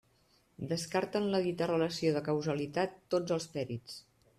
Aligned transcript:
Descarten 0.71 1.29
la 1.35 1.43
dita 1.49 1.69
relació 1.73 2.17
de 2.19 2.25
causalitat 2.31 3.01
tots 3.17 3.41
els 3.41 3.51
perits. 3.59 4.05